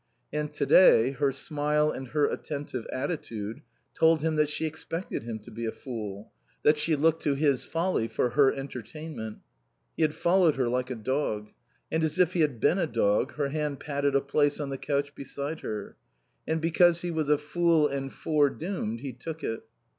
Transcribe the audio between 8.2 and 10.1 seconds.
her entertainment. He